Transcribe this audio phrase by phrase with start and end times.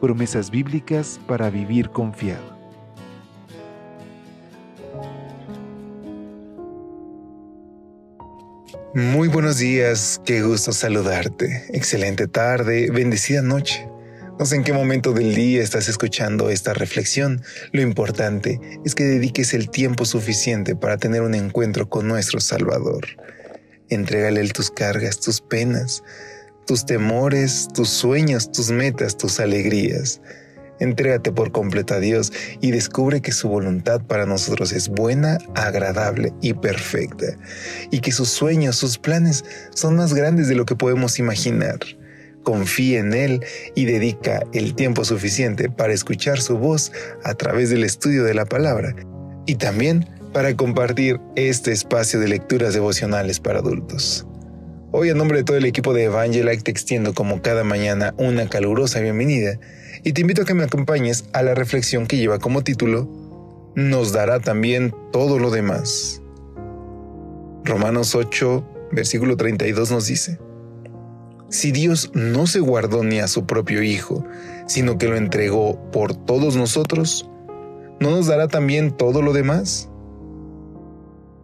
[0.00, 2.58] promesas bíblicas para vivir confiado.
[8.94, 11.64] Muy buenos días, qué gusto saludarte.
[11.70, 13.88] Excelente tarde, bendecida noche.
[14.38, 17.42] No sé en qué momento del día estás escuchando esta reflexión.
[17.72, 23.06] Lo importante es que dediques el tiempo suficiente para tener un encuentro con nuestro Salvador.
[23.88, 26.02] Entrégale tus cargas, tus penas,
[26.68, 30.20] tus temores, tus sueños, tus metas, tus alegrías.
[30.80, 36.34] Entrégate por completo a Dios y descubre que su voluntad para nosotros es buena, agradable
[36.42, 37.38] y perfecta,
[37.90, 41.78] y que sus sueños, sus planes son más grandes de lo que podemos imaginar.
[42.44, 43.40] Confía en Él
[43.74, 46.92] y dedica el tiempo suficiente para escuchar su voz
[47.24, 48.94] a través del estudio de la palabra
[49.46, 54.26] y también para compartir este espacio de lecturas devocionales para adultos.
[54.90, 58.48] Hoy, en nombre de todo el equipo de Evangelike, te extiendo como cada mañana una
[58.48, 59.60] calurosa bienvenida
[60.02, 63.06] y te invito a que me acompañes a la reflexión que lleva como título
[63.74, 66.22] Nos dará también todo lo demás.
[67.64, 70.38] Romanos 8, versículo 32 nos dice,
[71.50, 74.24] Si Dios no se guardó ni a su propio Hijo,
[74.68, 77.28] sino que lo entregó por todos nosotros,
[78.00, 79.90] ¿no nos dará también todo lo demás?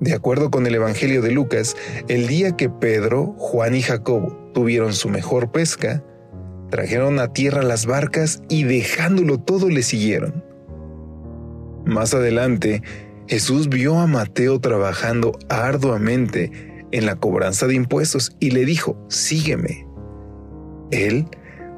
[0.00, 1.74] De acuerdo con el Evangelio de Lucas,
[2.08, 6.04] el día que Pedro, Juan y Jacobo tuvieron su mejor pesca,
[6.70, 10.44] trajeron a tierra las barcas y dejándolo todo le siguieron.
[11.86, 12.82] Más adelante,
[13.26, 16.50] Jesús vio a Mateo trabajando arduamente
[16.92, 19.86] en la cobranza de impuestos y le dijo, sígueme.
[20.90, 21.26] Él,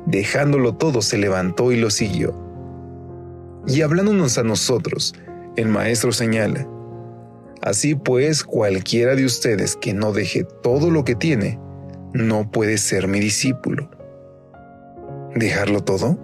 [0.07, 2.35] dejándolo todo, se levantó y lo siguió.
[3.67, 5.15] Y hablándonos a nosotros,
[5.57, 6.67] el maestro señala,
[7.63, 11.59] Así pues, cualquiera de ustedes que no deje todo lo que tiene,
[12.13, 13.91] no puede ser mi discípulo.
[15.35, 16.19] ¿Dejarlo todo?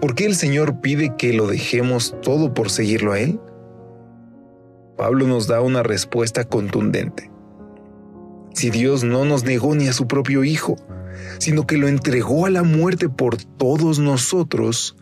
[0.00, 3.40] ¿Por qué el Señor pide que lo dejemos todo por seguirlo a Él?
[4.96, 7.30] Pablo nos da una respuesta contundente.
[8.52, 10.76] Si Dios no nos negó ni a su propio Hijo,
[11.38, 14.96] sino que lo entregó a la muerte por todos nosotros,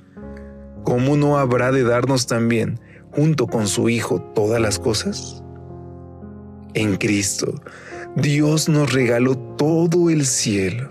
[0.84, 2.80] ¿cómo no habrá de darnos también
[3.14, 5.42] junto con su Hijo todas las cosas?
[6.74, 7.60] En Cristo,
[8.16, 10.88] Dios nos regaló todo el cielo.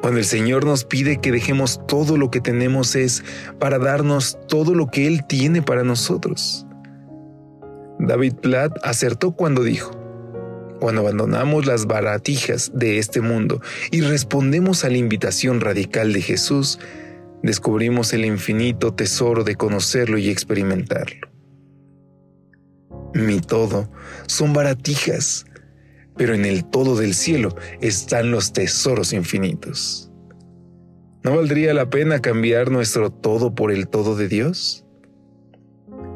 [0.00, 3.22] Cuando el Señor nos pide que dejemos todo lo que tenemos es
[3.58, 6.66] para darnos todo lo que Él tiene para nosotros.
[8.00, 9.92] David Platt acertó cuando dijo,
[10.80, 13.60] cuando abandonamos las baratijas de este mundo
[13.92, 16.80] y respondemos a la invitación radical de Jesús,
[17.42, 21.28] descubrimos el infinito tesoro de conocerlo y experimentarlo.
[23.14, 23.90] Mi todo
[24.26, 25.44] son baratijas,
[26.16, 30.10] pero en el todo del cielo están los tesoros infinitos.
[31.22, 34.84] ¿No valdría la pena cambiar nuestro todo por el todo de Dios?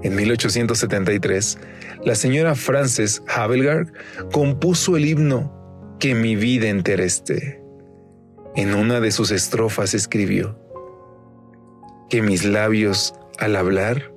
[0.03, 1.59] En 1873,
[2.05, 3.93] la señora Frances Havelgard
[4.33, 7.63] compuso el himno Que mi vida entera esté.
[8.55, 10.59] En una de sus estrofas escribió,
[12.09, 14.13] que mis labios, al hablar,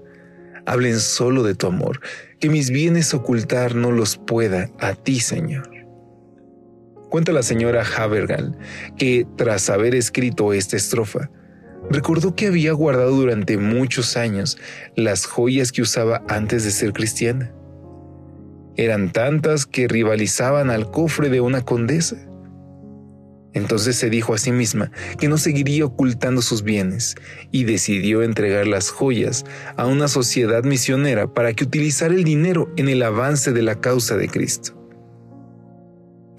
[0.66, 2.00] hablen solo de tu amor,
[2.40, 5.70] que mis bienes ocultar no los pueda a ti, Señor.
[7.10, 8.56] Cuenta la señora Havergal
[8.98, 11.32] que, tras haber escrito esta estrofa,
[11.90, 14.60] recordó que había guardado durante muchos años
[14.96, 17.52] las joyas que usaba antes de ser cristiana.
[18.76, 22.29] Eran tantas que rivalizaban al cofre de una condesa.
[23.54, 27.16] Entonces se dijo a sí misma que no seguiría ocultando sus bienes
[27.52, 29.44] y decidió entregar las joyas
[29.76, 34.18] a una sociedad misionera para que utilizara el dinero en el avance de la causa
[34.18, 34.76] de Cristo.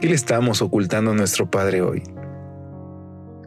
[0.01, 2.03] ¿Qué le estamos ocultando a nuestro Padre hoy?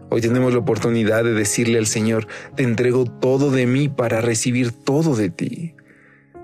[0.10, 4.72] Hoy tenemos la oportunidad de decirle al Señor, te entrego todo de mí para recibir
[4.72, 5.74] todo de ti.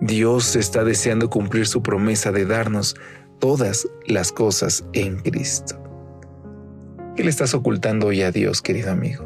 [0.01, 2.95] Dios está deseando cumplir su promesa de darnos
[3.39, 5.88] todas las cosas en Cristo.
[7.15, 9.25] ¿Qué le estás ocultando hoy a Dios, querido amigo?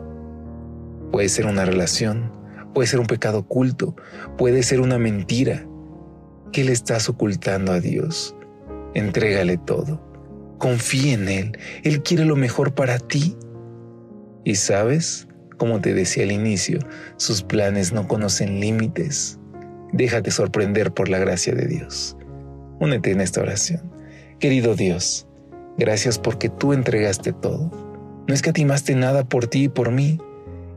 [1.12, 2.32] Puede ser una relación,
[2.74, 3.96] puede ser un pecado oculto,
[4.38, 5.68] puede ser una mentira.
[6.52, 8.36] ¿Qué le estás ocultando a Dios?
[8.96, 10.02] Entrégale todo.
[10.58, 11.58] Confía en Él.
[11.84, 13.38] Él quiere lo mejor para ti.
[14.44, 15.28] Y sabes,
[15.58, 16.80] Como te decía al inicio,
[17.18, 19.40] sus planes no conocen límites.
[19.94, 22.18] Déjate sorprender por la gracia de Dios.
[22.80, 23.94] Únete en esta oración.
[24.40, 25.28] Querido Dios,
[25.78, 27.72] gracias porque tú entregaste todo.
[28.28, 30.20] No escatimaste nada por ti y por mí.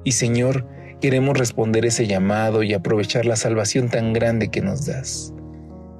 [0.04, 0.66] Y Señor,
[1.00, 5.32] queremos responder ese llamado y aprovechar la salvación tan grande que nos das.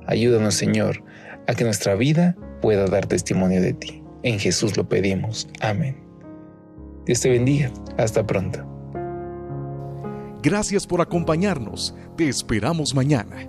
[0.07, 1.03] Ayúdanos, Señor,
[1.47, 4.03] a que nuestra vida pueda dar testimonio de ti.
[4.23, 5.49] En Jesús lo pedimos.
[5.61, 5.97] Amén.
[7.05, 7.71] Dios te bendiga.
[7.97, 8.65] Hasta pronto.
[10.43, 11.95] Gracias por acompañarnos.
[12.17, 13.49] Te esperamos mañana.